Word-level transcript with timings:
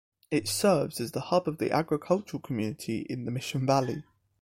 It 0.31 0.47
serves 0.47 0.99
as 0.99 1.11
the 1.11 1.19
hub 1.19 1.47
of 1.47 1.59
the 1.59 1.69
agricultural 1.71 2.41
community 2.41 3.01
in 3.07 3.25
the 3.25 3.29
Mission 3.31 3.67
Valley. 3.67 4.03